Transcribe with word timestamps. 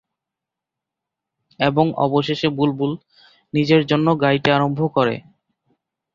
এবং 1.59 1.85
অবশেষে 1.97 2.47
বুলবুল 2.51 2.91
নিজের 3.53 3.81
জন্য 3.85 4.07
গাইতে 4.21 4.49
আরম্ভ 4.51 4.79
করে। 4.95 5.15